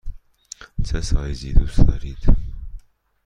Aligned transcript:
چه 0.85 1.01
سایزی 1.01 1.53
دوست 1.53 1.81
دارید؟ 1.87 2.19